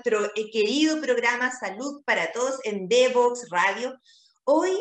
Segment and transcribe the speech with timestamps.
[0.00, 3.98] nuestro querido programa Salud para Todos en Devox Radio.
[4.44, 4.76] Hoy,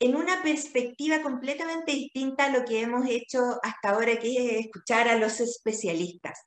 [0.00, 5.08] en una perspectiva completamente distinta a lo que hemos hecho hasta ahora, que es escuchar
[5.08, 6.38] a los especialistas.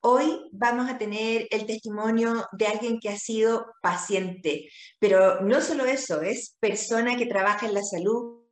[0.00, 4.68] Hoy vamos a tener el testimonio de alguien que ha sido paciente,
[4.98, 8.43] pero no solo eso, es persona que trabaja en la salud,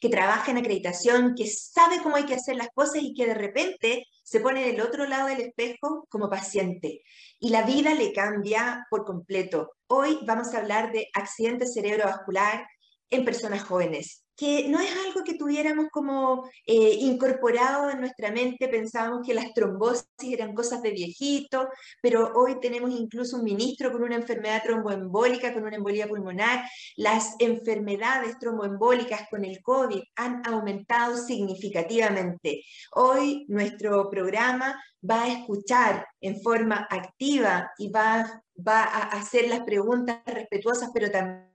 [0.00, 3.34] que trabaja en acreditación, que sabe cómo hay que hacer las cosas y que de
[3.34, 7.02] repente se pone del otro lado del espejo como paciente
[7.38, 9.72] y la vida le cambia por completo.
[9.86, 12.66] Hoy vamos a hablar de accidente cerebrovascular
[13.10, 18.68] en personas jóvenes que no es algo que tuviéramos como eh, incorporado en nuestra mente,
[18.68, 21.68] pensábamos que las trombosis eran cosas de viejito,
[22.02, 26.64] pero hoy tenemos incluso un ministro con una enfermedad tromboembólica, con una embolía pulmonar,
[26.96, 32.64] las enfermedades tromboembólicas con el COVID han aumentado significativamente.
[32.92, 39.60] Hoy nuestro programa va a escuchar en forma activa y va, va a hacer las
[39.60, 41.53] preguntas respetuosas, pero también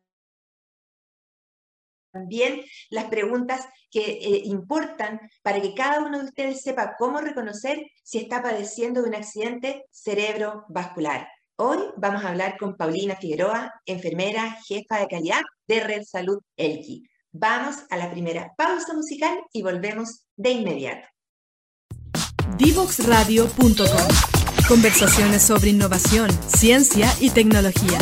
[2.11, 7.85] también las preguntas que eh, importan para que cada uno de ustedes sepa cómo reconocer
[8.03, 11.27] si está padeciendo de un accidente cerebrovascular.
[11.55, 17.03] Hoy vamos a hablar con Paulina Figueroa, enfermera, jefa de calidad de Red Salud Elqui.
[17.31, 21.07] Vamos a la primera pausa musical y volvemos de inmediato.
[22.57, 24.29] Divoxradio.com
[24.67, 27.97] Conversaciones sobre innovación, ciencia y tecnología.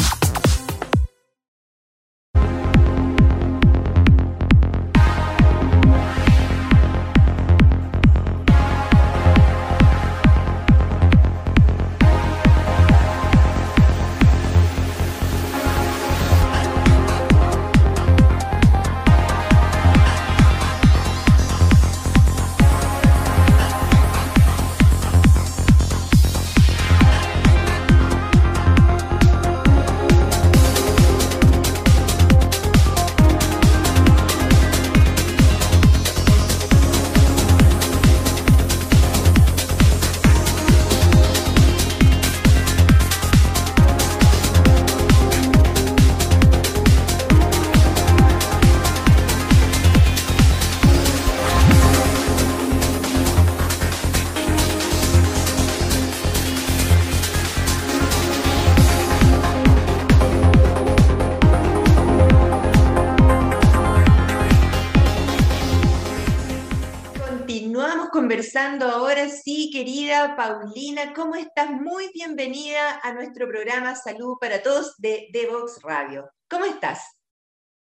[69.77, 71.13] Querida Paulina.
[71.13, 71.69] ¿Cómo estás?
[71.69, 76.31] Muy bienvenida a nuestro programa Salud para Todos de Devox Radio.
[76.49, 77.21] ¿Cómo estás?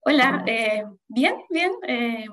[0.00, 1.72] Hola, eh, bien, bien.
[1.88, 2.26] Eh,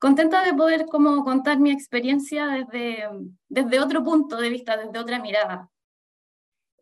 [0.00, 3.08] contenta de poder como contar mi experiencia desde,
[3.48, 5.70] desde otro punto de vista, desde otra mirada.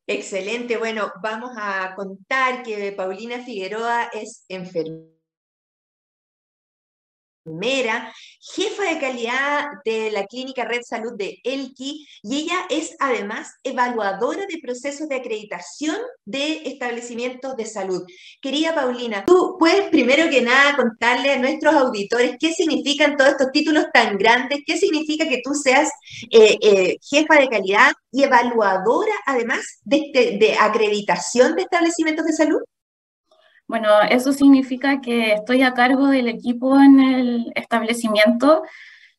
[0.07, 0.79] Excelente.
[0.79, 5.12] Bueno, vamos a contar que Paulina Figueroa es enfermera
[7.45, 13.53] enfermera, jefa de calidad de la Clínica Red Salud de Elqui y ella es además
[13.63, 18.03] evaluadora de procesos de acreditación de establecimientos de salud.
[18.41, 23.53] Querida Paulina, tú puedes primero que nada contarle a nuestros auditores qué significan todos estos
[23.53, 25.91] títulos tan grandes, qué significa que tú seas
[26.31, 32.61] eh, eh, jefa de calidad y evaluadora además de, de acreditación de establecimientos de salud.
[33.73, 38.65] Bueno, eso significa que estoy a cargo del equipo en el establecimiento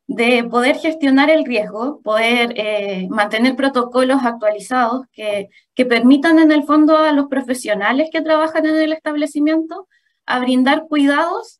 [0.05, 5.49] de poder gestionar el riesgo, poder eh, mantener protocolos actualizados que,
[5.89, 9.87] permitan en el fondo a los profesionales que trabajan en el establecimiento
[10.27, 11.59] a brindar cuidados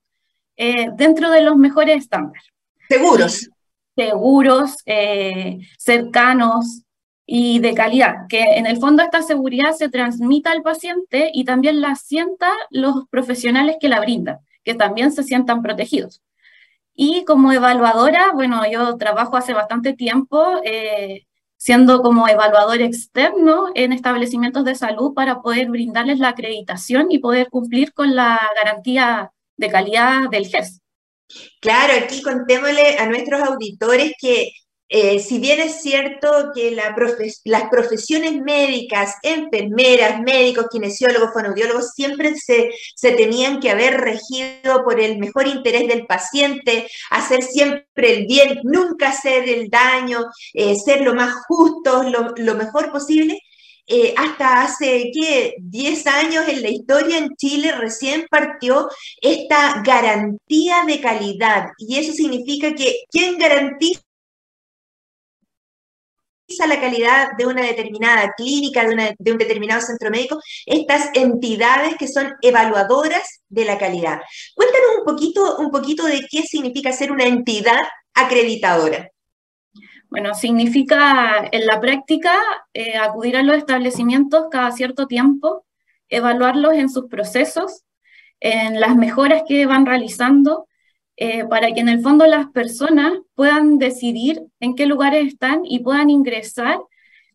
[0.56, 2.44] eh, dentro de los mejores estándares.
[2.88, 3.50] Seguros.
[3.96, 6.84] Seguros, eh, cercanos,
[7.26, 11.82] y de calidad, que en el fondo esta seguridad se transmita al paciente y también
[11.82, 16.22] la sienta los profesionales que la brindan, que también se sientan protegidos.
[16.94, 21.26] Y como evaluadora, bueno, yo trabajo hace bastante tiempo eh,
[21.58, 27.50] siendo como evaluador externo en establecimientos de salud para poder brindarles la acreditación y poder
[27.50, 30.82] cumplir con la garantía de calidad del GES.
[31.62, 34.52] Claro, aquí contémosle a nuestros auditores que
[34.96, 42.70] eh, si bien es cierto que las profesiones médicas, enfermeras, médicos, kinesiólogos, fonoaudiólogos, siempre se,
[43.02, 49.10] tenían que haber regido por el mejor interés del paciente, hacer siempre el bien, nunca
[49.10, 52.06] hacer el daño, eh, ser lo más justos,
[52.38, 53.40] lo, mejor posible,
[53.88, 55.56] eh, hasta hace, ¿qué?
[55.58, 58.90] 10 años en la historia en Chile recién partió
[59.20, 61.70] esta garantía de calidad.
[61.80, 64.04] Y eso significa que quien garantiza
[66.68, 72.34] la calidad de una determinada clínica, de, un determinado centro médico, estas entidades que son
[72.42, 74.22] evaluadoras de la calidad.
[74.56, 77.80] Cuéntanos un poquito, un poquito de qué significa ser una entidad
[78.14, 79.10] acreditadora.
[80.10, 82.40] Bueno, significa en la práctica
[82.74, 85.66] eh, acudir a los establecimientos cada cierto tiempo,
[86.08, 87.84] evaluarlos en sus procesos,
[88.40, 90.68] en las mejoras que van realizando
[91.16, 95.80] eh, para que en el fondo las personas puedan decidir en qué lugares están y
[95.80, 96.80] puedan ingresar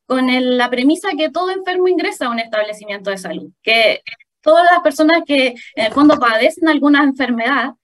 [0.06, 0.26] con
[0.56, 4.00] la premisa que todo enfermo ingresa a un establecimiento de salud, que
[4.40, 7.75] todas las personas que en el fondo padecen alguna enfermedad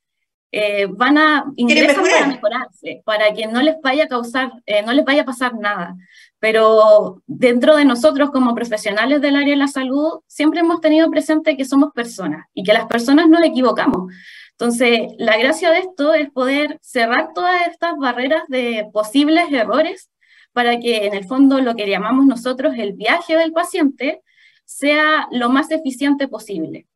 [0.51, 4.93] eh, van a ingresar para mejorarse, para que no les vaya a causar, eh, no
[4.93, 5.97] les vaya a pasar nada.
[6.39, 11.57] Pero dentro de nosotros como profesionales del área de la salud, siempre hemos tenido presente
[11.57, 14.13] que somos personas y que las personas nos equivocamos.
[14.59, 20.11] Entonces, la gracia de esto es poder cerrar todas estas barreras de posibles errores
[20.53, 24.23] para que en el fondo lo que llamamos nosotros el viaje del paciente
[24.65, 26.87] sea lo más eficiente posible.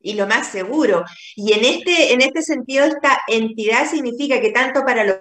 [0.00, 1.04] Y lo más seguro.
[1.36, 5.16] Y en este, en este sentido, esta entidad significa que tanto para los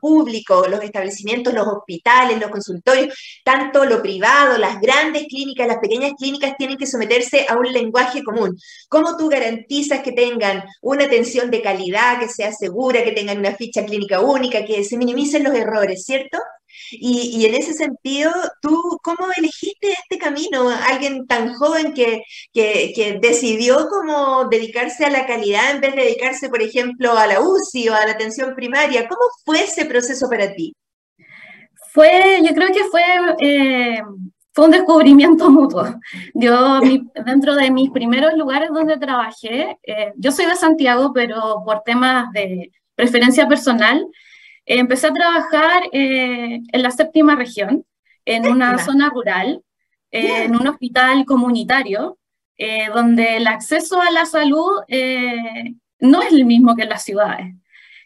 [0.00, 3.14] público, los establecimientos, los hospitales, los consultorios,
[3.44, 8.22] tanto lo privado, las grandes clínicas, las pequeñas clínicas tienen que someterse a un lenguaje
[8.22, 8.56] común.
[8.88, 13.54] ¿Cómo tú garantizas que tengan una atención de calidad, que sea segura, que tengan una
[13.54, 16.38] ficha clínica única, que se minimicen los errores, ¿cierto?
[16.90, 18.30] Y, en ese sentido,
[18.60, 20.68] ¿tú cómo elegiste este camino?
[20.68, 22.22] Alguien tan joven que,
[22.52, 27.40] que, decidió cómo dedicarse a la calidad en vez de dedicarse, por ejemplo, a la
[27.40, 29.08] UCI o a la atención primaria.
[29.08, 30.74] ¿Cómo fue ese proceso para ti?
[31.92, 33.02] Fue, yo creo que fue,
[33.40, 34.02] eh,
[34.52, 35.84] fue un descubrimiento mutuo.
[36.34, 36.80] Yo,
[37.24, 42.30] dentro de mis primeros lugares donde trabajé, eh, yo soy de Santiago, pero por temas
[42.32, 44.06] de preferencia personal,
[44.66, 47.84] empecé a trabajar eh, en la séptima región,
[48.24, 49.62] en una zona rural,
[50.10, 52.18] en un hospital comunitario,
[52.56, 57.02] eh, donde el acceso a la salud eh, no es el mismo que en las
[57.02, 57.54] ciudades,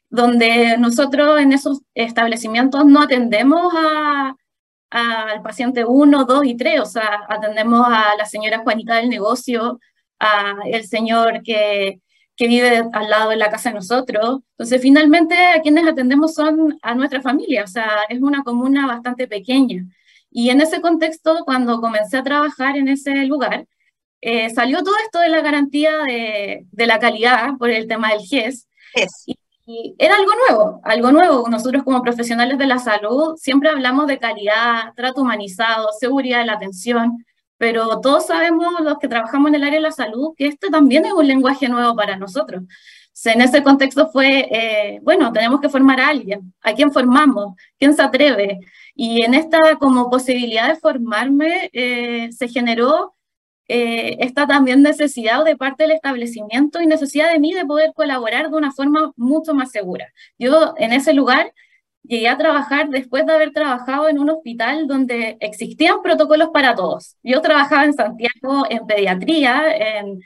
[0.08, 3.74] donde nosotros en esos establecimientos no atendemos
[4.90, 9.78] al paciente 1, 2 y 3, o sea, atendemos a la señora Juanita del negocio,
[10.18, 12.00] al señor que
[12.38, 14.40] que vive al lado de la casa de nosotros.
[14.52, 19.26] Entonces, finalmente, a quienes atendemos son a nuestra familia, o sea, es una comuna bastante
[19.26, 19.84] pequeña.
[20.30, 23.66] Y en ese contexto, cuando comencé a trabajar en ese lugar,
[24.20, 28.20] eh, salió todo esto de la garantía de, de, la calidad por el tema del
[28.20, 28.68] GES.
[29.26, 29.36] Y,
[29.66, 31.48] y, era algo nuevo, algo nuevo.
[31.48, 36.54] Nosotros como profesionales de la salud siempre hablamos de calidad, trato humanizado, seguridad de la
[36.54, 37.24] atención,
[37.58, 41.04] pero todos sabemos, los que trabajamos en el área de la salud, que este también
[41.04, 42.62] es un lenguaje nuevo para nosotros.
[43.24, 46.54] en ese contexto fue, eh, bueno, tenemos que formar a alguien.
[46.62, 47.54] ¿A quién formamos?
[47.78, 48.60] ¿Quién se atreve?
[48.94, 53.14] Y en esta como posibilidad de formarme eh, se generó
[53.68, 58.50] eh, esta también necesidad de parte del establecimiento y necesidad de mí de poder colaborar
[58.50, 60.12] de una forma mucho más segura.
[60.38, 61.52] Yo en ese lugar
[62.02, 67.16] llegué a trabajar después de haber trabajado en un hospital donde existían protocolos para todos.
[67.22, 70.20] Yo trabajaba en Santiago en pediatría, en,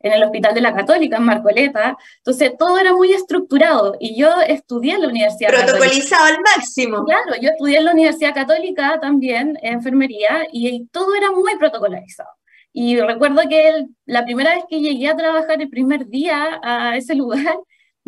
[0.00, 1.96] en el Hospital de la Católica, en Marcoleta.
[2.18, 7.04] Entonces, todo era muy estructurado y yo estudié en la Universidad Protocolizado al máximo.
[7.04, 12.30] Claro, yo estudié en la Universidad Católica también, en enfermería, y todo era muy protocolizado.
[12.72, 17.14] Y recuerdo que la primera vez que llegué a trabajar el primer día a ese
[17.16, 17.56] lugar,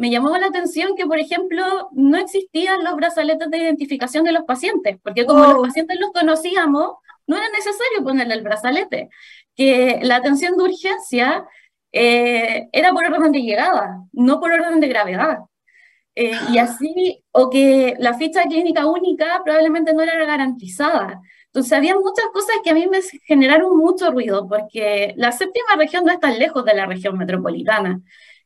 [0.00, 4.44] me llamó la atención que, por ejemplo, no existían los brazaletes de identificación de los
[4.44, 5.62] pacientes, porque como los oh.
[5.62, 6.92] pacientes los conocíamos,
[7.26, 9.10] no era necesario ponerle el brazalete,
[9.54, 11.44] que la atención de urgencia
[11.92, 15.40] eh, era por orden de llegada, no por orden de gravedad.
[16.14, 16.62] Eh, y ah.
[16.62, 21.20] así, o que la ficha clínica única probablemente no era garantizada.
[21.44, 26.06] Entonces, había muchas cosas que a mí me generaron mucho ruido, porque la séptima región
[26.06, 28.00] no es tan lejos de la región metropolitana.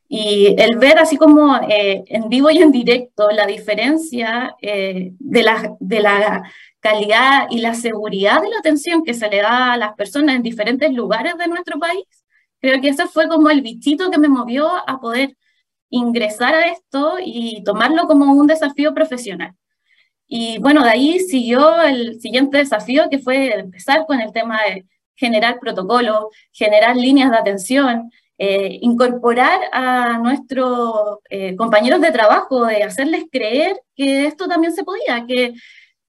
[0.07, 5.43] Y el ver así como eh, en vivo y en directo la diferencia eh, de,
[5.43, 6.43] la, de la
[6.79, 10.43] calidad y la seguridad de la atención que se le da a las personas en
[10.43, 12.05] diferentes lugares de nuestro país,
[12.61, 15.35] creo que ese fue como el bichito que me movió a poder
[15.89, 19.55] ingresar a esto y tomarlo como un desafío profesional.
[20.27, 24.85] Y bueno, de ahí siguió el siguiente desafío que fue empezar con el tema de
[25.15, 32.83] generar protocolos, generar líneas de atención, eh, incorporar a nuestros eh, compañeros de trabajo, de
[32.83, 35.53] hacerles creer que esto también se podía, que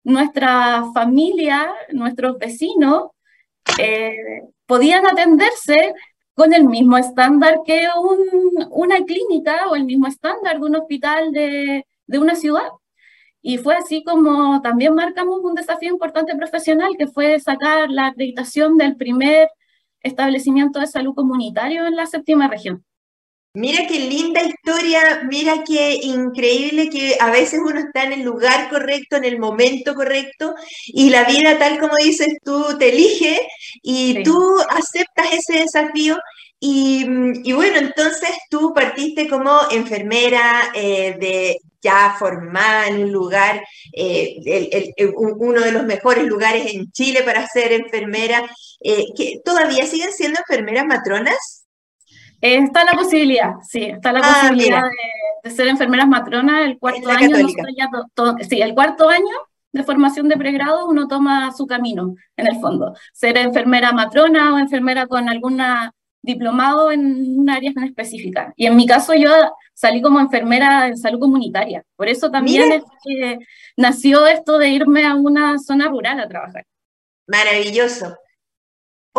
[0.03, 3.11] nuestra familia, nuestros vecinos,
[3.79, 5.95] eh, podían atenderse
[6.35, 7.89] con el mismo estándar que
[8.71, 12.69] una clínica o el mismo estándar de un hospital de, de una ciudad.
[13.41, 18.77] Y fue así como también marcamos un desafío importante profesional, que fue sacar la acreditación
[18.77, 19.49] del primer
[20.07, 22.85] establecimiento de salud comunitario en la séptima región.
[23.57, 28.69] Mira qué linda historia, mira qué increíble que a veces uno está en el lugar
[28.69, 30.55] correcto, en el momento correcto,
[30.89, 33.49] y la vida, tal como dices tú, te elige
[33.83, 36.19] y tú aceptas ese desafío.
[36.61, 37.07] Y,
[37.53, 41.57] bueno, entonces tú partiste como enfermera eh, de
[41.87, 43.63] ya formada en un lugar,
[43.93, 48.43] eh, uno de los mejores lugares en Chile para ser enfermera.
[48.81, 51.65] Eh, que, ¿Todavía siguen siendo enfermeras matronas?
[52.41, 54.83] está la posibilidad, sí, está la ah, posibilidad
[55.43, 56.67] de, ser enfermeras matronas.
[56.67, 57.37] El cuarto año,
[58.49, 59.37] sí, el cuarto año
[59.73, 62.95] de formación de pregrado uno toma su camino, en el fondo.
[63.13, 65.93] Ser enfermera matrona o enfermera con alguna
[66.27, 68.53] diplomado en un área específica.
[68.57, 69.31] Y en mi caso yo
[69.73, 71.83] salí como enfermera en salud comunitaria.
[71.97, 73.39] Por eso también es que
[73.77, 76.67] nació esto de irme a una zona rural a trabajar.
[77.27, 78.17] Maravilloso.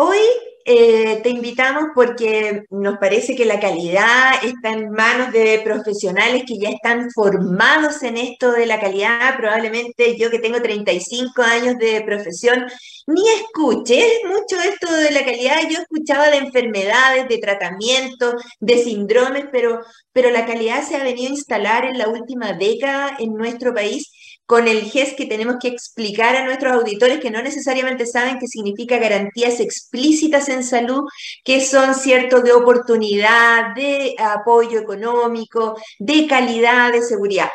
[0.00, 0.18] Hoy
[0.64, 6.56] eh, te invitamos porque nos parece que la calidad está en manos de profesionales que
[6.56, 9.36] ya están formados en esto de la calidad.
[9.36, 12.64] Probablemente yo que tengo 35 años de profesión,
[13.08, 15.62] ni escuché mucho esto de la calidad.
[15.68, 19.80] Yo escuchaba de enfermedades, de tratamientos, de síndromes, pero,
[20.12, 24.12] pero la calidad se ha venido a instalar en la última década en nuestro país
[24.48, 28.46] con el GES que tenemos que explicar a nuestros auditores que no necesariamente saben qué
[28.46, 31.02] significa garantías explícitas en salud,
[31.44, 37.50] que son ciertos de oportunidad, de apoyo económico, de calidad, de seguridad.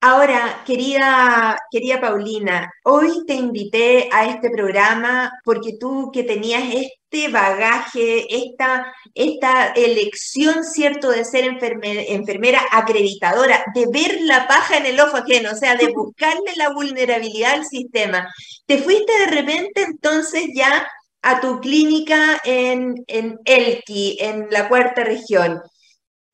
[0.00, 7.28] Ahora, querida, querida Paulina, hoy te invité a este programa porque tú que tenías este
[7.32, 15.00] bagaje, esta, esta elección, ¿cierto?, de ser enfermera, acreditadora, de ver la paja en el
[15.00, 18.28] ojo ajeno, o sea, de buscarle la vulnerabilidad al sistema.
[18.66, 20.86] Te fuiste de repente entonces ya
[21.22, 25.62] a tu clínica en, en Elqui, en la cuarta región.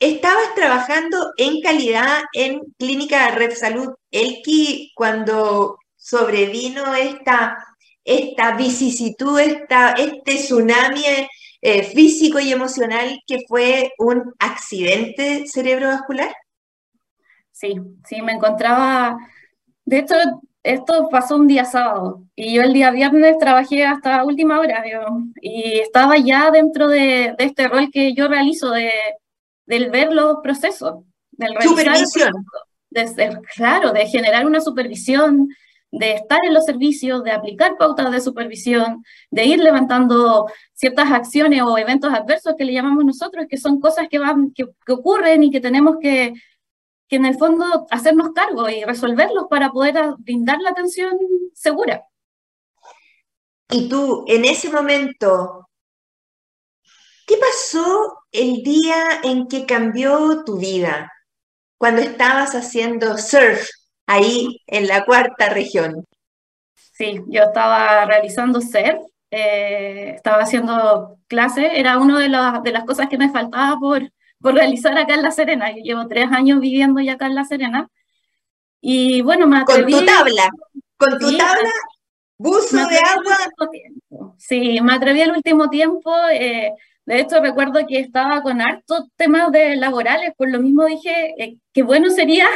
[0.02, 7.56] Estabas trabajando en calidad en Clínica Red Salud Elqui cuando sobrevino esta,
[8.04, 11.04] esta vicisitud, esta, este tsunami
[11.60, 16.34] eh, físico y emocional que fue un accidente cerebrovascular?
[17.52, 19.16] Sí, sí, me encontraba,
[19.84, 20.16] de hecho,
[20.64, 24.82] esto pasó un día sábado y yo el día viernes trabajé hasta última hora
[25.40, 28.90] y estaba ya dentro de, de este rol que yo realizo de
[29.66, 32.32] del ver los procesos, del supervisión.
[32.90, 35.48] de ser, claro, de generar una supervisión,
[35.90, 41.62] de estar en los servicios, de aplicar pautas de supervisión, de ir levantando ciertas acciones
[41.62, 45.50] o eventos adversos que le llamamos nosotros, que son cosas que, van, que, ocurren y
[45.50, 46.32] que tenemos que,
[47.08, 51.12] que en el fondo hacernos cargo y resolverlos para poder brindar la atención
[51.52, 52.02] segura.
[53.70, 55.68] Y tú, en ese momento,
[57.32, 61.10] ¿qué pasó el día en que cambió tu vida,
[61.78, 63.68] cuando estabas haciendo surf
[64.06, 66.06] ahí en la cuarta región.
[66.74, 72.28] Sí, yo estaba realizando surf, eh, estaba haciendo clase, era una de,
[72.62, 74.10] de, las cosas que me faltaba por,
[74.40, 75.70] por realizar acá en La Serena.
[75.70, 77.88] Yo llevo tres años viviendo ya acá en La Serena.
[78.80, 79.92] Y bueno, me atreví...
[79.92, 80.48] Con tu tabla,
[80.96, 81.70] con tu tabla,
[82.36, 84.34] buzo de agua.
[84.36, 86.12] Sí, me atreví el último tiempo.
[86.32, 86.72] Eh,
[87.12, 91.58] de hecho, recuerdo que estaba con hartos temas de laborales, por lo mismo dije eh,
[91.74, 92.46] que bueno sería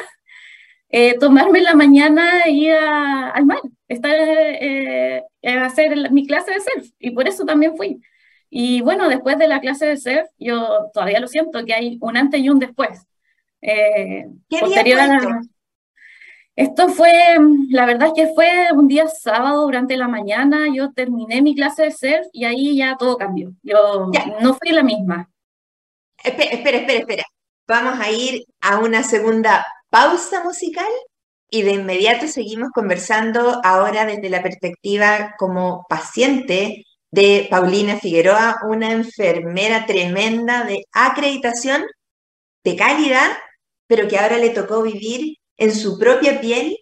[0.88, 6.90] eh, tomarme la mañana e ir al mar, estar, eh, hacer mi clase de surf,
[6.98, 8.00] y por eso también fui.
[8.48, 12.16] Y bueno, después de la clase de surf, yo todavía lo siento, que hay un
[12.16, 13.06] antes y un después.
[13.60, 15.28] ¿Qué posterior a esto
[16.94, 17.12] fue,
[17.68, 21.84] la verdad es que fue un día sábado durante la mañana, yo terminé mi clase
[21.84, 23.52] de surf y ahí ya todo cambió.
[23.62, 24.10] Yo
[24.40, 25.28] no fui la misma.
[26.22, 27.24] Espera, espera, espera, espera.
[27.68, 30.88] Vamos a ir a una segunda pausa musical
[31.50, 38.92] y de inmediato seguimos conversando ahora desde la perspectiva como paciente de Paulina Figueroa, una
[38.92, 41.84] enfermera tremenda de acreditación
[42.64, 43.30] de calidad,
[43.86, 46.76] pero que ahora le tocó vivir en su propia piel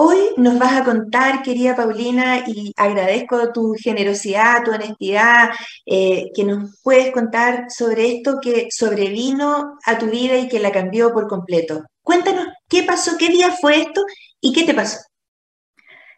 [0.00, 5.50] Hoy nos vas a contar, querida Paulina, y agradezco tu generosidad, tu honestidad,
[5.84, 10.70] eh, que nos puedes contar sobre esto que sobrevino a tu vida y que la
[10.70, 11.82] cambió por completo.
[12.00, 14.04] Cuéntanos qué pasó, qué día fue esto
[14.40, 14.98] y qué te pasó.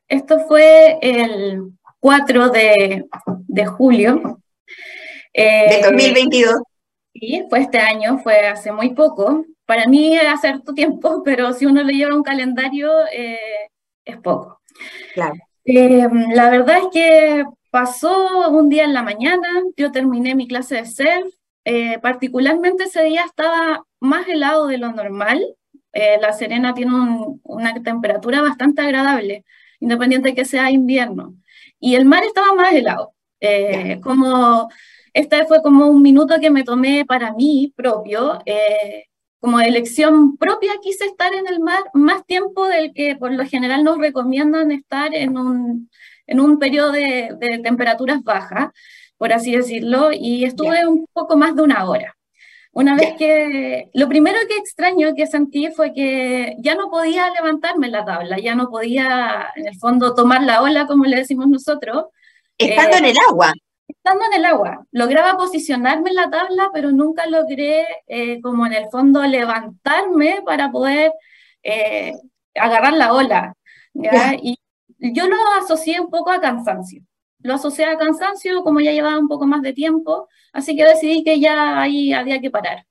[0.09, 1.63] Esto fue el
[2.01, 3.07] 4 de,
[3.79, 4.43] julio.
[5.33, 6.57] Eh, de 2022.
[7.15, 9.47] Sí, fue este año, fue hace muy poco.
[9.71, 13.69] Para mí era cierto tiempo, pero si uno le lleva un calendario, eh,
[14.05, 14.61] es poco.
[15.15, 15.37] Claro.
[15.65, 19.47] Eh, la verdad es que pasó un día en la mañana,
[19.77, 21.33] yo terminé mi clase de self,
[21.65, 25.41] eh, particularmente ese día estaba más helado de lo normal.
[25.93, 26.93] Eh, la Serena tiene
[27.45, 29.45] una temperatura bastante agradable,
[29.79, 31.37] independiente de que sea invierno.
[31.79, 33.15] Y el mar estaba más helado.
[34.03, 34.69] como
[35.13, 38.41] este fue como un minuto que me tomé para mí propio
[39.41, 43.83] como elección propia quise estar en el mar más tiempo del que por lo general
[43.83, 45.91] nos recomiendan estar en un,
[46.27, 48.69] en un periodo de, temperaturas bajas,
[49.17, 52.17] por así decirlo, y estuve un poco más de una hora.
[52.73, 57.87] Una vez que, lo primero que extraño que sentí fue que ya no podía levantarme
[57.87, 61.49] en la tabla, ya no podía, en el fondo, tomar la ola, como le decimos
[61.49, 62.05] nosotros.
[62.59, 63.53] Estando en el agua
[63.91, 68.75] estando en el agua, lograba posicionarme en la tabla, pero nunca logré, eh, como en
[68.75, 71.13] el fondo, levantarme para poder
[71.63, 72.15] eh,
[72.55, 73.55] agarrar la ola.
[74.43, 74.57] Y
[74.99, 77.03] yo lo asocié un poco a cansancio.
[77.43, 81.25] Lo asocié a cansancio, como ya llevaba un poco más de tiempo, así que decidí
[81.25, 82.87] que ya ahí había que parar.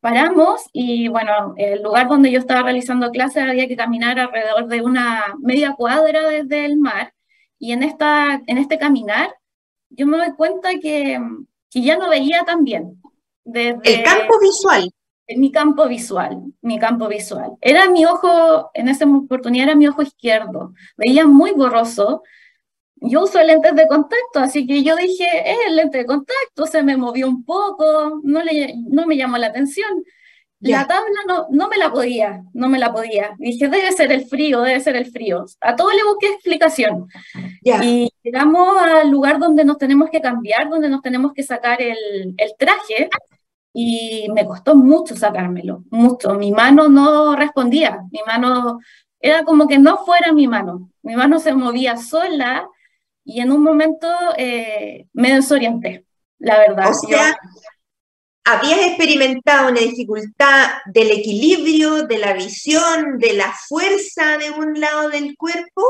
[0.00, 4.82] Paramos y bueno, el lugar donde yo estaba realizando clases había que caminar alrededor de
[4.82, 7.14] una media cuadra desde el mar
[7.58, 9.34] y en, esta, en este caminar
[9.96, 11.20] yo me doy cuenta que,
[11.70, 13.00] que ya no veía tan bien.
[13.44, 14.90] el campo visual.
[15.26, 17.52] Mi campo visual, mi campo visual.
[17.62, 20.74] Era mi ojo, en esa oportunidad era mi ojo izquierdo.
[20.98, 22.22] Veía muy borroso.
[22.96, 26.82] Yo uso lentes de contacto, así que yo dije, es el lente de contacto, se
[26.82, 30.04] me movió un poco, no, le, no me llamó la atención.
[30.70, 33.34] La tabla no, no me la podía, no me la podía.
[33.38, 35.44] Dije, debe ser el frío, debe ser el frío.
[35.60, 37.08] A todo le busqué explicación.
[37.62, 42.34] Y llegamos al lugar donde nos tenemos que cambiar, donde nos tenemos que sacar el,
[42.36, 43.08] el traje.
[43.72, 46.34] Y me costó mucho sacármelo, mucho.
[46.34, 48.78] Mi mano no respondía, mi mano
[49.20, 50.90] era como que no fuera mi mano.
[51.02, 52.68] Mi mano se movía sola
[53.24, 56.04] y en un momento eh, me desorienté,
[56.38, 56.90] la verdad.
[56.90, 57.36] O sea,
[58.44, 65.08] habías experimentado una dificultad del equilibrio, de la visión, de la fuerza de un lado
[65.08, 65.82] del cuerpo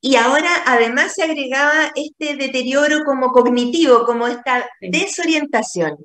[0.00, 5.96] y ahora además se agregaba este deterioro como cognitivo, como esta desorientación.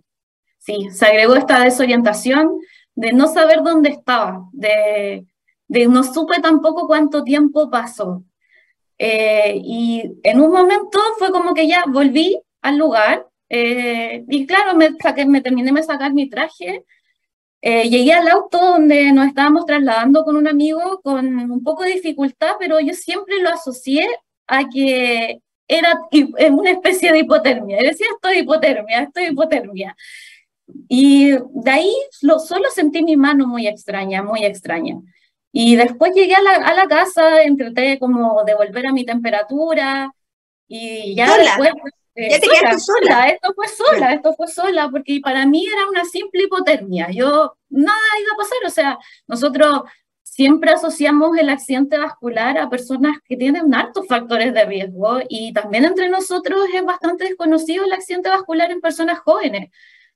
[0.58, 2.50] Sí, se agregó esta desorientación
[2.96, 5.26] de no saber dónde estaba, de,
[5.70, 8.24] no supe tampoco cuánto tiempo pasó.
[8.98, 14.76] Eh, y en un momento fue como que ya volví al lugar eh, y claro,
[14.76, 16.86] me, saqué, me terminé de sacar mi traje.
[17.62, 21.92] Eh, llegué al auto donde nos estábamos trasladando con un amigo con un poco de
[21.96, 24.08] dificultad, pero yo siempre lo asocié
[24.48, 26.00] a que era
[26.50, 27.80] una especie de hipotermia.
[27.82, 29.98] Yo decía, estoy hipotermia, estoy hipotermia.
[30.88, 34.96] Y de ahí lo, solo sentí mi mano muy extraña, muy extraña.
[35.52, 40.10] Y después llegué a la, a la casa, intenté como devolver a mi temperatura
[40.70, 41.72] y ya después
[42.16, 43.30] ya te sola, sola.
[43.30, 47.10] Esto fue sola, esto fue sola, porque para mí era una simple hipotermia.
[47.12, 49.84] Yo, nada iba a pasar, o sea, nosotros
[50.24, 55.84] siempre asociamos el accidente vascular a personas que tienen altos factores de riesgo y también
[55.84, 59.72] entre nosotros es bastante desconocido el accidente vascular en personas jóvenes.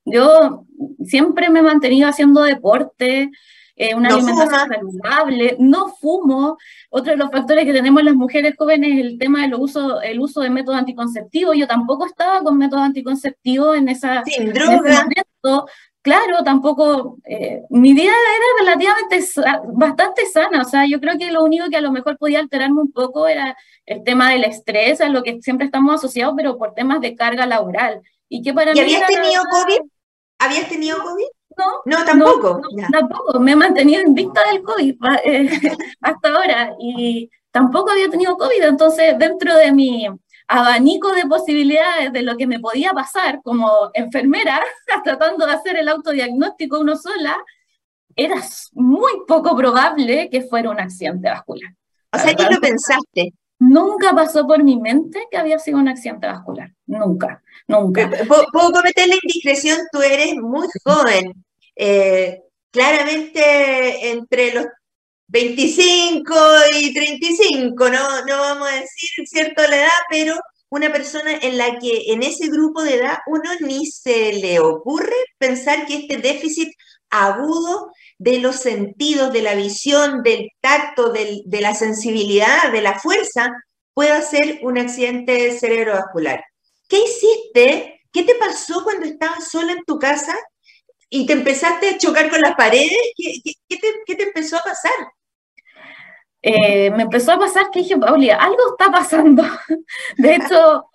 [0.06, 0.66] Yo
[1.06, 3.30] siempre me he mantenido haciendo deporte,
[3.76, 6.58] eh, una alimentación saludable, no fumo.
[6.90, 10.20] Otro de los factores que tenemos las mujeres jóvenes es el tema del uso, el
[10.20, 11.58] uso de métodos anticonceptivos.
[11.58, 15.08] Yo tampoco estaba con métodos anticonceptivos en, esa, Sin droga.
[16.06, 19.28] Claro, tampoco, eh, mi vida era relativamente
[19.74, 22.80] bastante sana, o sea, yo creo que lo único que a lo mejor podía alterarme
[22.80, 23.58] un poco era
[23.88, 27.48] el tema del estrés, a lo que siempre estamos asociados, pero por temas de carga
[27.48, 28.04] laboral.
[28.30, 29.90] ¿Y, para habías tenido COVID?
[30.38, 31.26] ¿Habías tenido COVID?
[31.58, 32.62] No, no tampoco.
[32.92, 38.38] tampoco, me he mantenido en vista del COVID eh, hasta ahora y tampoco había tenido
[38.38, 40.08] COVID, entonces dentro de mi
[40.48, 44.62] abanico de posibilidades de lo que me podía pasar como enfermera,
[45.04, 47.36] tratando de hacer el autodiagnóstico uno sola,
[48.16, 48.42] era
[48.74, 51.72] muy poco probable que fuera un accidente vascular.
[52.14, 53.34] O sea, ¿qué lo pensaste?
[53.60, 56.74] Nunca pasó por mi mente que había sido un accidente vascular.
[56.86, 58.10] Nunca, nunca.
[58.28, 59.80] ¿Puedo cometer la indiscreción?
[59.92, 61.46] Tú eres muy joven.
[61.76, 62.42] Eh,
[62.72, 64.66] claramente entre los
[65.28, 66.36] 25
[66.80, 70.36] y 35, no, no vamos a decir cierto la edad, pero
[70.70, 75.16] una persona en la que en ese grupo de edad uno ni se le ocurre
[75.38, 76.70] pensar que este déficit
[77.10, 83.52] agudo de los sentidos, de la visión, del tacto, de la sensibilidad, de la fuerza,
[83.94, 86.44] pueda ser un accidente cerebrovascular.
[86.88, 88.02] ¿Qué hiciste?
[88.12, 90.36] ¿Qué te pasó cuando estabas sola en tu casa
[91.10, 92.98] y te empezaste a chocar con las paredes?
[93.18, 93.58] ¿Qué,
[94.16, 94.92] te, empezó a pasar?
[96.42, 99.44] Eh, me empezó a pasar que dije, Pauli, algo está pasando.
[100.18, 100.90] De hecho,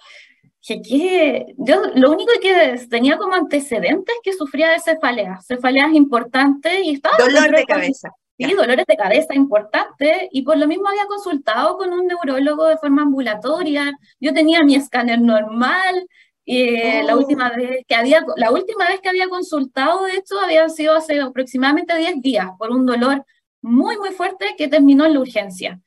[0.81, 6.73] que, yo lo único que tenía como antecedentes es que sufría de cefaleas, cefaleas importantes
[6.85, 7.17] y estaba...
[7.19, 8.11] Dolor de cabeza.
[8.39, 12.79] Sí, dolores de cabeza importantes y por lo mismo había consultado con un neurólogo de
[12.79, 16.07] forma ambulatoria, yo tenía mi escáner normal,
[16.53, 17.19] y la, oh.
[17.19, 21.21] última vez que había, la última vez que había consultado, de hecho, había sido hace
[21.21, 23.25] aproximadamente 10 días por un dolor
[23.63, 25.81] muy, muy fuerte que terminó en la urgencia.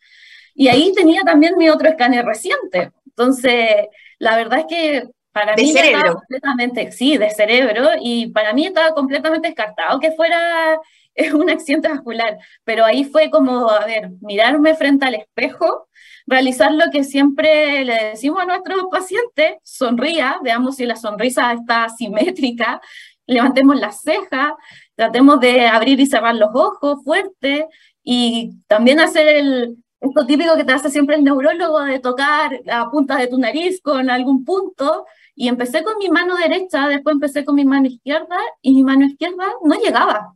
[0.56, 2.92] Y ahí tenía también mi otro escáner reciente.
[3.08, 3.88] Entonces,
[4.24, 8.94] la verdad es que para mí estaba completamente, sí, de cerebro, y para mí estaba
[8.94, 10.80] completamente descartado que fuera
[11.34, 15.88] un accidente vascular, pero ahí fue como, a ver, mirarme frente al espejo,
[16.26, 21.90] realizar lo que siempre le decimos a nuestros pacientes, sonría, veamos si la sonrisa está
[21.90, 22.80] simétrica,
[23.26, 24.54] levantemos las cejas,
[24.96, 27.68] tratemos de abrir y cerrar los ojos fuerte
[28.04, 32.90] y también hacer el, esto típico que te hace siempre el neurólogo de tocar la
[32.92, 35.06] punta de tu nariz con algún punto.
[35.34, 39.06] Y empecé con mi mano derecha, después empecé con mi mano izquierda y mi mano
[39.06, 40.36] izquierda no llegaba,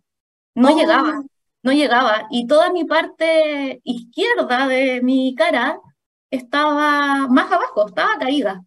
[0.55, 0.75] no oh.
[0.75, 1.21] llegaba,
[1.61, 2.27] no llegaba.
[2.31, 5.79] Y toda mi parte izquierda de mi cara
[6.31, 8.63] estaba más abajo, estaba caída.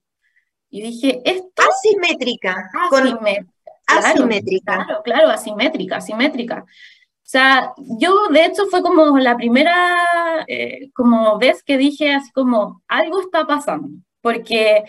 [0.68, 1.62] Y dije, esto...
[1.68, 2.70] Asimétrica.
[2.90, 3.52] Asimétrica.
[3.86, 4.84] asimétrica.
[4.84, 6.64] Claro, claro, asimétrica, asimétrica.
[7.30, 9.94] O sea, yo de hecho fue como la primera
[10.48, 13.88] eh, como vez que dije así como algo está pasando,
[14.20, 14.82] porque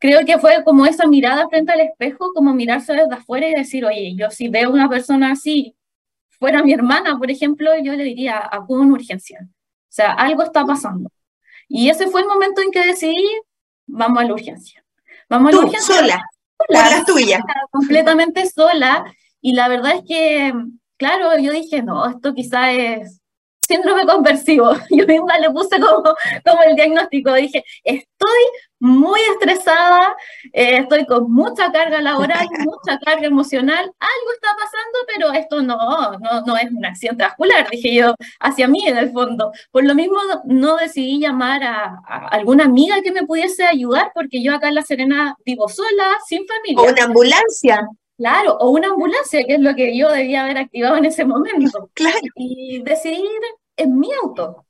[0.00, 3.84] creo que fue como esa mirada frente al espejo, como mirarse desde afuera y decir,
[3.84, 5.76] oye, yo si veo una persona así,
[6.40, 9.38] fuera mi hermana, por ejemplo, yo le diría, acudo en urgencia.
[9.42, 11.12] O sea, algo está pasando.
[11.68, 13.40] Y ese fue el momento en que decidí,
[13.86, 14.84] vamos a la urgencia.
[15.28, 15.94] Vamos a la urgencia.
[15.94, 16.24] Sola,
[16.66, 17.40] sola, la tuya.
[17.70, 19.04] Completamente sola.
[19.40, 20.52] Y la verdad es que
[20.98, 23.20] claro, yo dije, no, esto quizá es
[23.68, 24.72] síndrome conversivo.
[24.90, 26.02] Yo misma le puse como,
[26.44, 27.34] como el diagnóstico.
[27.34, 28.42] Dije, estoy
[28.80, 30.16] muy estresada,
[30.52, 36.12] eh, estoy con mucha carga laboral, mucha carga emocional, algo está pasando, pero esto no,
[36.18, 39.52] no, no es un accidente vascular, dije yo, hacia mí en el fondo.
[39.72, 44.42] Por lo mismo, no decidí llamar a, a, alguna amiga que me pudiese ayudar, porque
[44.42, 46.80] yo acá en La Serena vivo sola, sin familia.
[46.80, 47.86] O una ambulancia.
[48.18, 51.88] Claro, o una ambulancia, que es lo que yo debía haber activado en ese momento.
[51.94, 52.18] Claro.
[52.34, 53.40] Y decidir
[53.76, 54.66] en mi auto.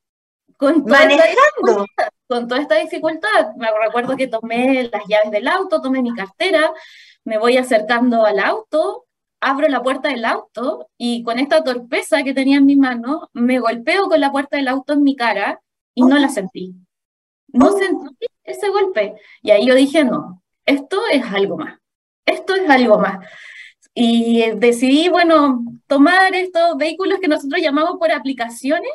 [0.58, 1.84] Con toda Manejando.
[1.84, 3.54] Esta con toda esta dificultad.
[3.56, 6.70] Me recuerdo que tomé las llaves del auto, tomé mi cartera,
[7.24, 9.06] me voy acercando al auto,
[9.40, 13.60] abro la puerta del auto y con esta torpeza que tenía en mi mano, me
[13.60, 15.62] golpeo con la puerta del auto en mi cara
[15.94, 16.74] y no la sentí.
[17.48, 17.78] No oh.
[17.78, 19.14] sentí ese golpe.
[19.40, 21.78] Y ahí yo dije, no, esto es algo más
[22.28, 23.18] esto es algo más.
[23.94, 28.90] Y decidí, bueno, tomar estos vehículos que nosotros llamamos por aplicaciones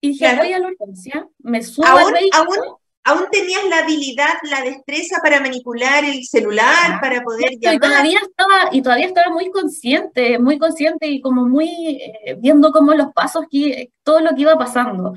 [0.00, 2.78] y dije, voy a la urgencia, me subo al vehículo.
[3.04, 7.74] ¿Aún, tenías la habilidad, la destreza para manipular el celular, para poder llamar?
[7.74, 12.70] Y todavía, estaba, y todavía estaba muy consciente, muy consciente y como muy eh, viendo
[12.70, 15.14] como los pasos, que, todo lo que iba pasando.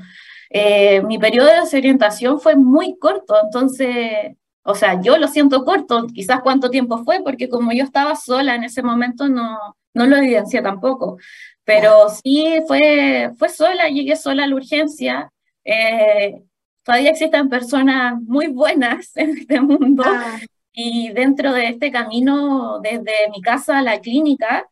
[0.50, 6.08] Eh, mi periodo de desorientación fue muy corto, entonces o sea, yo lo siento corto,
[6.08, 9.58] quizás cuánto tiempo fue, porque como yo estaba sola en ese momento no,
[9.94, 11.18] no lo evidencié tampoco.
[11.64, 15.32] Pero sí fue, fue sola, llegué sola a la urgencia.
[15.64, 16.42] Eh,
[16.82, 20.02] todavía existen personas muy buenas en este mundo.
[20.04, 20.38] Ah.
[20.72, 24.68] Y dentro de este camino, desde mi casa a la clínica,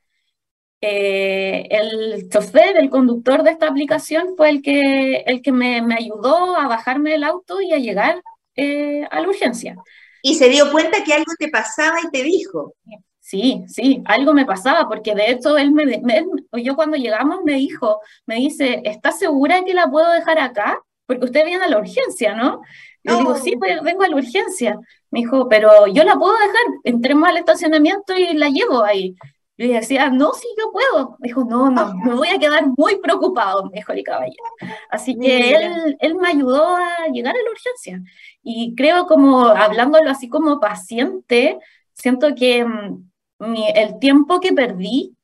[0.81, 5.95] eh, el chofer, el conductor de esta aplicación fue el que, el que me, me
[5.95, 8.23] ayudó a bajarme del auto y a llegar
[8.57, 9.79] eh, a la urgencia.
[10.23, 12.75] Y se dio cuenta que algo te pasaba y te dijo.
[13.21, 17.55] Sí, sí, algo me pasaba, porque de hecho él me, me- yo cuando llegamos me
[17.55, 20.79] dijo, me dice, ¿estás segura que la puedo dejar acá?
[21.07, 22.61] Porque usted viene a la urgencia, ¿no?
[23.03, 24.79] Yo digo, sí, pues, vengo a la urgencia.
[25.11, 29.15] Me dijo, pero yo la puedo dejar, entremos al estacionamiento y la llevo ahí.
[29.57, 31.17] Yo le decía, no, sí, yo puedo.
[31.21, 34.43] Me dijo, no, no, me voy a quedar muy preocupado, me dijo el caballero.
[34.91, 38.03] Así que él, él me ayudó a llegar a la urgencia.
[38.43, 41.59] Y creo como, hablándolo así como paciente,
[41.93, 45.17] siento que mm, mi- el tiempo que perdí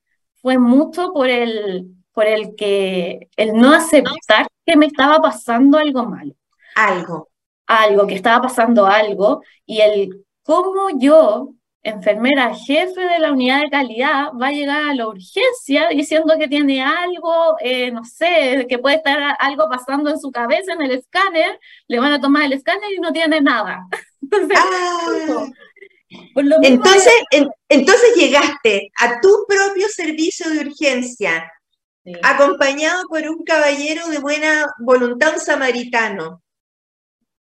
[0.42, 6.04] fue mucho por el, por el que, el no aceptar que me estaba pasando algo
[6.06, 6.34] malo
[6.76, 7.28] Algo.
[7.66, 13.70] algo, que estaba pasando algo, y el cómo yo, enfermera jefe de la unidad de
[13.70, 18.78] calidad, va a llegar a la urgencia diciendo que tiene algo, eh, no sé, que
[18.78, 22.52] puede estar algo pasando en su cabeza, en el escáner, le van a tomar el
[22.52, 23.86] escáner y no tiene nada.
[24.22, 25.46] Entonces, Ah.
[26.34, 31.50] por lo mismo Entonces, en- entonces llegaste a tu propio servicio de urgencia,
[32.04, 32.12] Sí.
[32.22, 36.42] acompañado por un caballero de buena voluntad, un samaritano.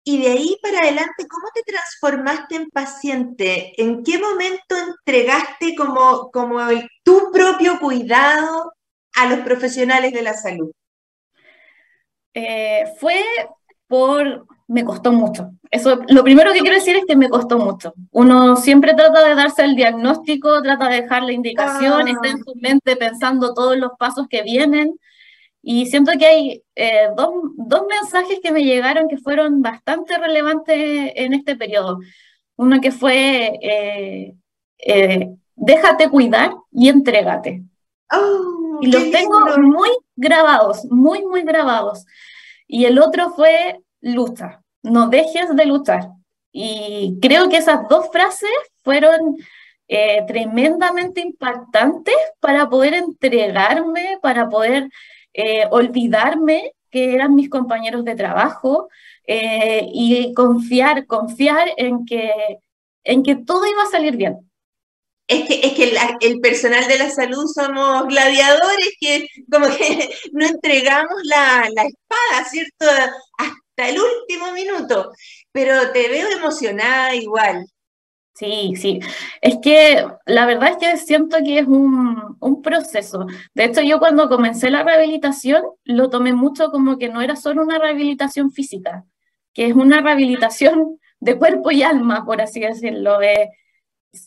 [0.03, 3.73] Y de ahí para adelante, ¿cómo te transformaste en paciente?
[3.81, 8.73] ¿En qué momento entregaste como, como el- tu propio cuidado
[9.15, 10.71] a los profesionales de la salud?
[12.33, 13.21] Eh, fue
[13.87, 15.51] por, me costó mucho.
[15.71, 17.93] Eso, lo primero que quiero decir es que me costó mucho.
[18.11, 22.11] Uno siempre trata de darse el diagnóstico, trata de dejar la indicación, Ah.
[22.11, 24.97] está en su mente pensando todos los pasos que vienen.
[25.61, 31.11] Y siento que hay eh, dos, dos mensajes que me llegaron que fueron bastante relevantes
[31.15, 31.99] en este periodo.
[32.55, 34.35] Uno que fue, eh,
[34.77, 37.63] eh, déjate cuidar y entrégate.
[38.11, 39.57] ¡Oh, Y los tengo lindo!
[39.59, 42.05] muy grabados, muy, muy grabados.
[42.67, 46.09] Y el otro fue lucha, no dejes de luchar.
[46.51, 48.49] Y creo que esas dos frases
[48.83, 49.37] fueron
[49.87, 54.89] eh, tremendamente impactantes para poder entregarme, para poder
[55.33, 58.89] eh, olvidarme que eran mis compañeros de trabajo
[59.27, 62.31] eh, y confiar, confiar en que,
[63.03, 64.49] en que todo iba a salir bien.
[65.27, 70.45] Es que, es que el personal de la salud somos gladiadores que como que no
[70.45, 72.85] entregamos la, la espada, ¿cierto?
[73.37, 75.11] Hasta el último minuto.
[75.51, 77.65] Pero te veo emocionada igual.
[78.39, 79.01] Sí, sí.
[79.41, 83.25] Es que la verdad es que siento que es un, un proceso.
[83.53, 87.63] De hecho, yo cuando comencé la rehabilitación lo tomé mucho como que no era solo
[87.63, 89.03] una rehabilitación física,
[89.53, 93.21] que es una rehabilitación de cuerpo y alma, por así decirlo.
[93.21, 93.49] Eh,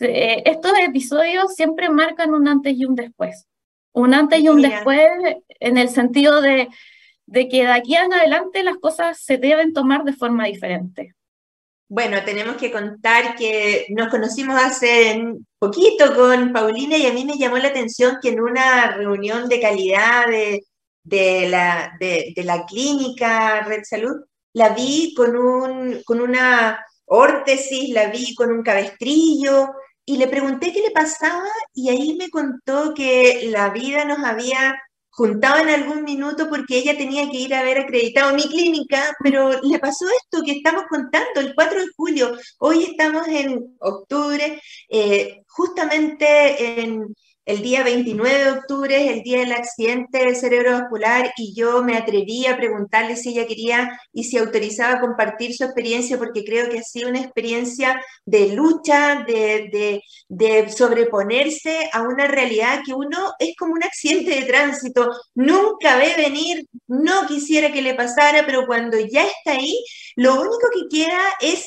[0.00, 3.46] eh, estos episodios siempre marcan un antes y un después.
[3.92, 4.68] Un antes y un Mira.
[4.74, 5.00] después
[5.58, 6.68] en el sentido de,
[7.24, 11.14] de que de aquí en adelante las cosas se deben tomar de forma diferente.
[11.88, 15.22] Bueno, tenemos que contar que nos conocimos hace
[15.58, 19.60] poquito con Paulina y a mí me llamó la atención que en una reunión de
[19.60, 20.62] calidad de,
[21.04, 28.08] de la, de, la clínica Red Salud, la vi con, un, con una órtesis, la
[28.08, 29.70] vi con un cabestrillo
[30.04, 34.74] y le pregunté qué le pasaba y ahí me contó que la vida nos había
[35.12, 39.60] juntado en algún minuto porque ella tenía que ir a ver acreditado mi clínica, pero
[39.62, 42.32] le pasó esto que estamos contando el 4 de julio.
[42.58, 49.40] Hoy estamos en octubre, eh, justamente en el día 29 de octubre es el día
[49.40, 55.00] del accidente cerebrovascular y yo me atreví a preguntarle si ella quería y si autorizaba
[55.00, 60.70] compartir su experiencia porque creo que ha sido una experiencia de lucha, de, de, de
[60.70, 66.66] sobreponerse a una realidad que uno es como un accidente de tránsito, nunca ve venir,
[66.86, 69.82] no quisiera que le pasara, pero cuando ya está ahí,
[70.16, 71.66] lo único que queda es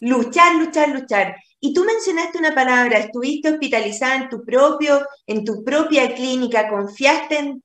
[0.00, 1.36] luchar, luchar, luchar.
[1.66, 7.38] Y tú mencionaste una palabra, estuviste hospitalizada en tu propio, en tu propia clínica, confiaste
[7.38, 7.62] en,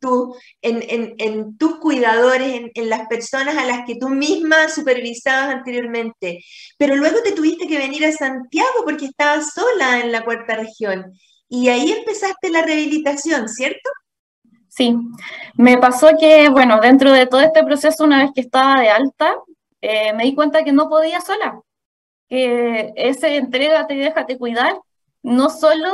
[0.62, 6.40] en, en, tus cuidadores, en, en, las personas a las que tú misma supervisabas anteriormente.
[6.78, 11.12] Pero luego te tuviste que venir a Santiago porque estabas sola en la cuarta región.
[11.50, 13.90] Y ahí empezaste la rehabilitación, ¿cierto?
[14.70, 14.96] Sí,
[15.56, 19.36] me pasó que, bueno, dentro de todo este proceso, una vez que estaba de alta,
[19.82, 21.62] eh, me di cuenta que no podía sola
[22.30, 24.80] que ese entrégate y déjate cuidar,
[25.24, 25.92] no solo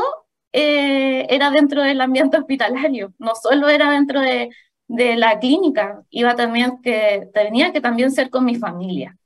[0.51, 4.49] eh, era dentro del ambiente hospitalario, no solo era dentro de,
[4.87, 9.17] de la clínica, iba también que tenía que también ser con mi familia.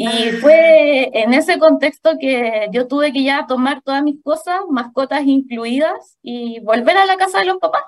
[0.00, 0.32] Y ah.
[0.40, 6.16] fue en ese contexto que yo tuve que ya tomar todas mis cosas, mascotas incluidas,
[6.22, 7.82] y volver a la casa de los papás.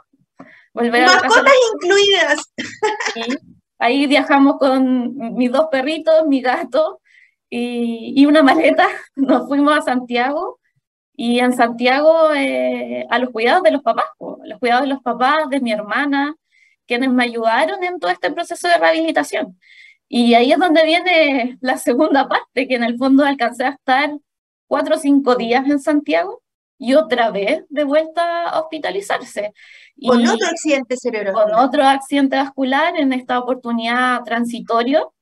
[0.74, 2.52] Volver mascotas incluidas.
[3.78, 7.00] ahí viajamos con mis dos perritos, mi gato
[7.50, 8.88] y, y una maleta.
[9.16, 10.60] Nos fuimos a Santiago
[11.22, 15.50] y en Santiago eh, a los cuidados de los papás, los cuidados de los papás,
[15.50, 16.34] de mi hermana,
[16.86, 19.58] quienes me ayudaron en todo este proceso de rehabilitación.
[20.08, 24.16] Y ahí es donde viene la segunda parte, que en el fondo alcancé a estar
[24.66, 26.42] cuatro o cinco días en Santiago
[26.78, 29.52] y otra vez de vuelta a hospitalizarse.
[30.02, 31.54] Con otro accidente cerebrovascular.
[31.54, 35.12] Con otro accidente vascular, en esta oportunidad transitorio,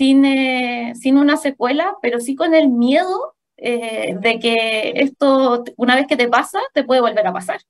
[0.00, 5.94] sin, eh, sin una secuela, pero sí con el miedo eh, de que esto, una
[5.94, 7.60] vez que te pasa, te puede volver a pasar.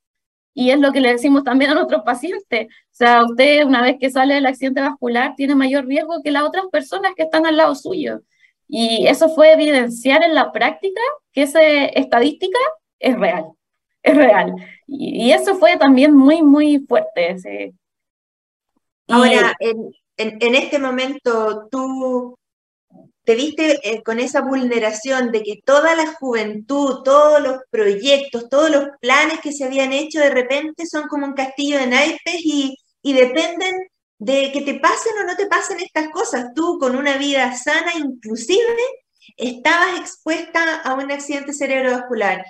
[0.55, 2.69] Y es lo que le decimos también a nuestros pacientes.
[2.69, 6.45] O sea, usted una vez que sale del accidente vascular tiene mayor riesgo que las
[6.45, 8.21] otras personas que están al lado suyo.
[8.69, 11.01] Y eso fue evidenciar en la práctica
[11.33, 12.61] que esa estadística
[13.01, 13.47] es real,
[14.05, 14.55] es real.
[14.87, 17.75] Y, eso fue también muy, muy fuerte.
[19.09, 19.91] Ahora, en,
[20.21, 22.37] en, este momento, tú
[23.25, 28.71] te viste eh, con esa vulneración de que toda la juventud, todos los proyectos, todos
[28.71, 32.77] los planes que se habían hecho de repente son como un castillo de naipes y,
[33.03, 33.77] y dependen
[34.19, 36.49] de que te pasen o no te pasen estas cosas.
[36.55, 38.77] Tú con una vida sana, inclusive,
[39.37, 42.45] estabas expuesta a un accidente cerebrovascular.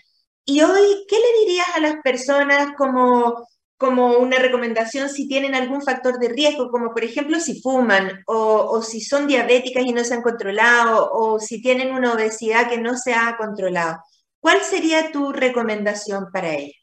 [0.45, 3.47] Y hoy, ¿qué le dirías a las personas como
[3.81, 8.83] como una recomendación si tienen algún factor de riesgo, como por ejemplo si fuman o,
[8.83, 12.99] si son diabéticas y no se han controlado o si tienen una obesidad que no
[12.99, 13.97] se ha controlado.
[14.39, 16.77] ¿Cuál sería tu recomendación para ellos?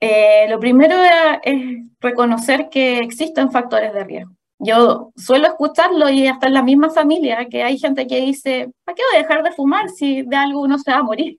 [0.00, 0.96] Eh, lo primero
[1.42, 1.54] es
[2.00, 4.32] reconocer que existen factores de riesgo.
[4.58, 8.96] Yo suelo escucharlo y hasta en la misma familia, que hay gente que dice, ¿para
[8.96, 11.38] qué voy a dejar de fumar si de algo uno se va a morir?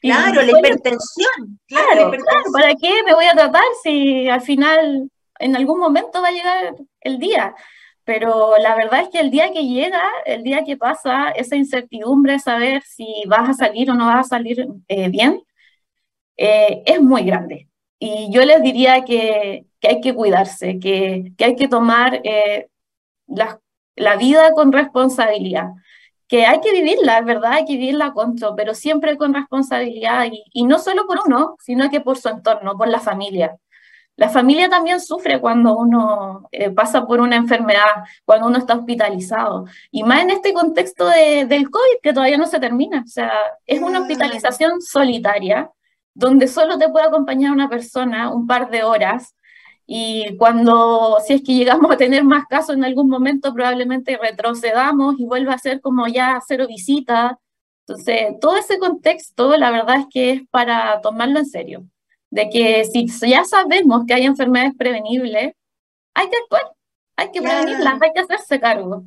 [0.00, 1.58] Claro, la hipertensión.
[1.66, 2.12] Claro,
[2.52, 6.74] ¿para qué me voy a tratar si al final en algún momento va a llegar
[7.00, 7.54] el día?
[8.04, 12.32] Pero la verdad es que el día que llega, el día que pasa, esa incertidumbre
[12.34, 15.42] de saber si vas a salir o no vas a salir eh, bien,
[16.36, 17.68] eh, es muy grande.
[17.98, 22.68] Y yo les diría que, que hay que cuidarse, que, que hay que tomar eh,
[23.26, 23.60] la,
[23.96, 25.68] la vida con responsabilidad
[26.30, 30.26] que hay que vivirla, es verdad, hay que vivirla con todo, pero siempre con responsabilidad
[30.52, 33.56] y, no solo por uno, sino que por su entorno, por la familia.
[34.14, 39.64] La familia también sufre cuando uno eh, pasa por una enfermedad, cuando uno está hospitalizado.
[39.90, 43.02] Y más en este contexto de, del COVID que todavía no se termina.
[43.04, 43.32] O sea,
[43.66, 45.68] es una hospitalización solitaria,
[46.14, 49.34] donde solo te puede acompañar una persona un par de horas,
[49.92, 55.18] y cuando, si es que llegamos a tener más casos en algún momento, probablemente retrocedamos
[55.18, 57.32] y vuelva a ser como ya cero visitas.
[57.88, 61.86] Entonces, todo ese contexto, la verdad es que es para tomarlo en serio.
[62.30, 65.54] De que si ya sabemos que hay enfermedades prevenibles,
[66.14, 66.70] hay que actuar,
[67.16, 69.02] hay que prevenirlas, hay que hacerse cargo.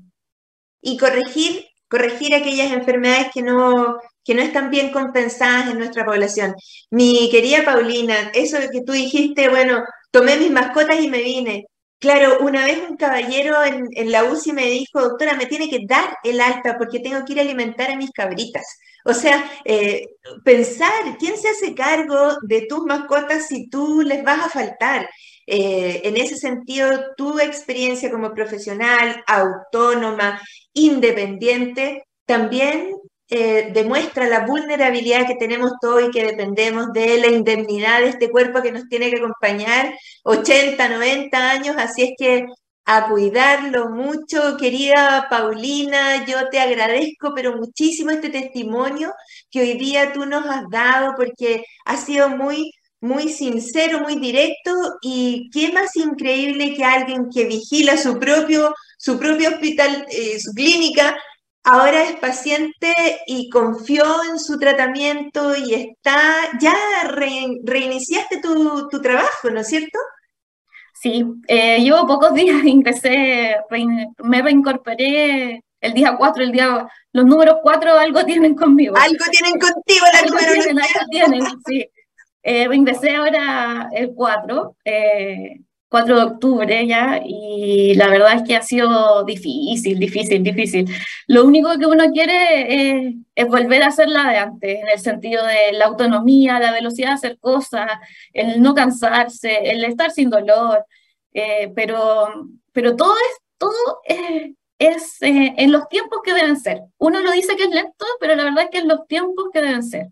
[0.81, 6.53] Y corregir, corregir aquellas enfermedades que no, que no están bien compensadas en nuestra población.
[6.91, 9.81] Mi querida Paulina, eso que tú dijiste, bueno,
[10.13, 11.65] tomé mis mascotas y me vine.
[11.99, 16.17] Claro, una vez un caballero en, la UCI me dijo, doctora, me tiene que dar
[16.23, 18.63] el alta porque tengo que ir a alimentar a mis cabritas.
[19.05, 20.05] O sea, eh,
[20.43, 25.09] pensar, ¿quién se hace cargo de tus mascotas si tú les vas a faltar?
[25.47, 30.41] Eh, en ese sentido, tu experiencia como profesional, autónoma,
[30.73, 32.91] independiente, también
[33.29, 38.29] eh, demuestra la vulnerabilidad que tenemos todos y que dependemos de la indemnidad de este
[38.29, 42.45] cuerpo que nos tiene que acompañar 80, 90 años, así es que
[42.85, 49.13] a cuidarlo mucho, querida Paulina, yo te agradezco, pero muchísimo este testimonio
[49.49, 54.71] que hoy día tú nos has dado, porque ha sido muy, muy sincero, muy directo,
[55.01, 60.51] y qué más increíble que alguien que vigila su propio, su propio hospital, eh, su
[60.53, 61.17] clínica,
[61.63, 62.93] ahora es paciente
[63.25, 66.75] y confió en su tratamiento y está, ya
[67.63, 69.97] reiniciaste tu, trabajo, ¿no es cierto?
[70.93, 73.57] Sí, eh, llevo pocos días, ingresé,
[74.23, 78.95] me reincorporé el día 4, el día, los números 4 algo tienen conmigo.
[78.95, 81.89] Algo tienen contigo, la algo tienen, algo tienen, sí.
[82.41, 85.59] Eh, reingresé ahora el 4, eh,
[85.93, 90.89] 4 de octubre ya, y la verdad es que ha sido difícil, difícil, difícil.
[91.27, 95.45] Lo único que uno quiere es, volver a hacer la de antes, en el sentido
[95.45, 97.91] de la autonomía, la velocidad de hacer cosas,
[98.33, 100.83] el no cansarse, el estar sin dolor,
[101.31, 102.27] eh, pero,
[102.71, 103.99] pero todo es, todo
[104.79, 106.81] es, eh, en los tiempos que deben ser.
[106.97, 109.61] Uno lo dice que es lento, pero la verdad es que en los tiempos que
[109.61, 110.07] deben ser.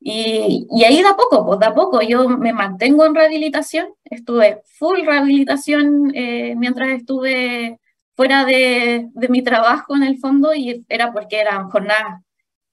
[0.00, 2.00] Y, y, ahí da poco, pues da poco.
[2.02, 7.80] Yo me mantengo en rehabilitación, estuve full rehabilitación eh, mientras estuve
[8.14, 12.22] fuera de, de, mi trabajo en el fondo y era porque eran jornadas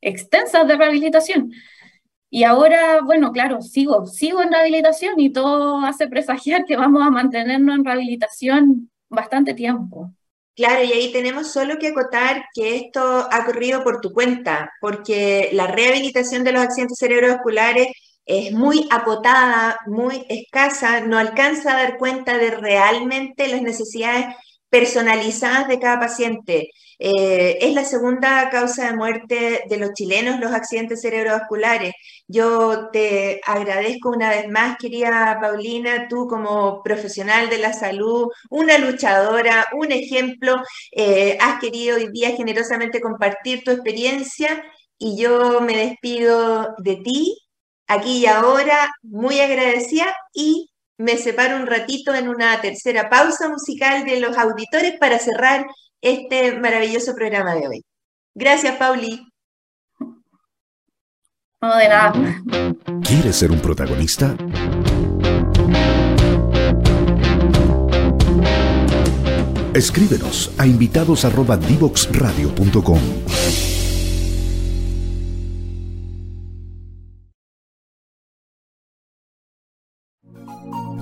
[0.02, 1.52] extensas de rehabilitación.
[2.30, 7.12] Y ahora, bueno, claro, sigo, sigo en rehabilitación y todo hace presagiar que vamos a
[7.12, 10.12] mantenernos en rehabilitación bastante tiempo.
[10.56, 15.50] Claro, y ahí tenemos solo que acotar que esto ha corrido por tu cuenta, porque
[15.54, 17.88] la rehabilitación de los accidentes cerebrovasculares
[18.26, 24.28] es muy acotada, muy escasa, no alcanza a dar cuenta de realmente las necesidades
[24.70, 26.70] personalizadas de cada paciente.
[27.06, 31.94] Eh, es la segunda causa de muerte de los chilenos, los accidentes cerebrovasculares.
[32.30, 38.78] Yo te agradezco una vez más, querida Paulina, tú como profesional de la salud, una
[38.78, 40.56] luchadora, un ejemplo,
[40.94, 44.64] eh, has querido hoy día generosamente compartir tu experiencia
[44.98, 47.38] y yo me despido de ti
[47.88, 54.06] aquí y ahora, muy agradecida y me separo un ratito en una tercera pausa musical
[54.06, 55.66] de los auditores para cerrar
[56.04, 57.84] este maravilloso programa de hoy.
[58.36, 59.28] Gracias, Pauli.
[61.62, 62.14] No, de nada.
[63.04, 64.36] ¿Quieres ser un protagonista?
[69.74, 73.00] Escríbenos a invitados@divoxradio.com.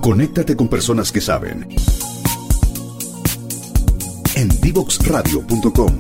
[0.02, 1.68] Conéctate con personas que saben.
[4.42, 6.00] En divoxradio.com.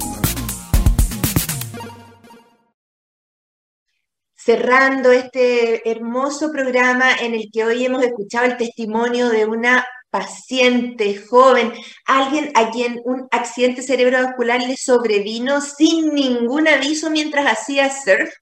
[4.34, 11.22] Cerrando este hermoso programa en el que hoy hemos escuchado el testimonio de una paciente
[11.24, 11.72] joven,
[12.08, 18.34] alguien a quien un accidente cerebrovascular le sobrevino sin ningún aviso mientras hacía surf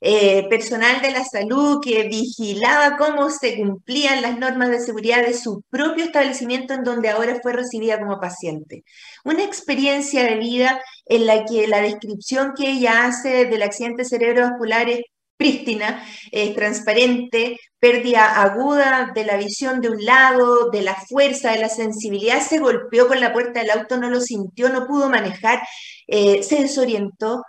[0.00, 5.34] eh, personal de la salud que vigilaba cómo se cumplían las normas de seguridad de
[5.34, 8.84] su propio establecimiento en donde ahora fue recibida como paciente.
[9.24, 14.88] Una experiencia de vida en la que la descripción que ella hace del accidente cerebrovascular
[14.88, 15.00] es
[15.36, 21.60] prístina, es transparente, pérdida aguda de la visión de un lado, de la fuerza, de
[21.60, 25.60] la sensibilidad, se golpeó con la puerta del auto, no lo sintió, no pudo manejar,
[26.06, 27.42] eh, se desorientó.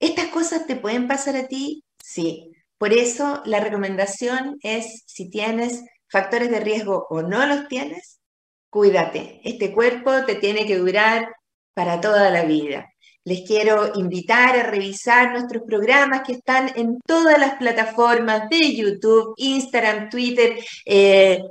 [0.00, 5.84] Estas cosas te pueden pasar a ti Sí, por eso la recomendación es, si tienes
[6.08, 8.18] factores de riesgo o no los tienes,
[8.70, 9.42] cuídate.
[9.44, 11.28] Este cuerpo te tiene que durar
[11.74, 12.88] para toda la vida.
[13.24, 19.34] Les quiero invitar a revisar nuestros programas que están en todas las plataformas de YouTube,
[19.36, 21.42] Instagram, Twitter, eh,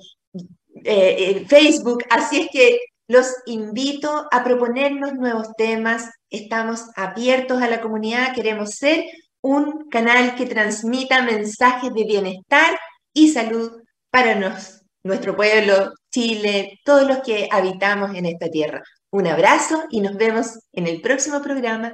[0.85, 2.03] eh, Facebook.
[2.09, 6.09] Así es que los invito a proponernos nuevos temas.
[6.31, 9.05] Estamos abiertos a la comunidad, queremos ser
[9.41, 12.77] un canal que transmita mensajes de bienestar
[13.13, 18.81] y salud para nos, nuestro pueblo, Chile, todos los que habitamos en esta tierra.
[19.11, 21.93] Un abrazo y nos vemos en el próximo programa.